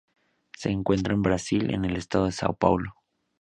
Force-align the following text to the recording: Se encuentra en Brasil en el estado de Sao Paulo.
Se 0.57 0.71
encuentra 0.71 1.13
en 1.13 1.21
Brasil 1.21 1.71
en 1.75 1.85
el 1.85 1.95
estado 1.95 2.25
de 2.25 2.31
Sao 2.31 2.55
Paulo. 2.55 2.95